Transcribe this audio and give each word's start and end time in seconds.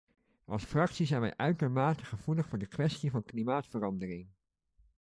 Als 0.45 0.63
fractie 0.63 1.05
zijn 1.05 1.21
wij 1.21 1.33
uitermate 1.37 2.05
gevoelig 2.05 2.45
voor 2.47 2.57
de 2.57 2.65
kwestie 2.65 3.11
van 3.11 3.23
klimaatverandering. 3.25 4.27